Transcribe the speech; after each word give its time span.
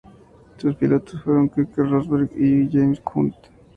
Sus 0.57 0.73
pilotos 0.77 1.21
fueron 1.21 1.47
Keke 1.49 1.83
Rosberg 1.83 2.31
y 2.35 2.67
James 2.71 2.99
Hunt. 3.13 3.35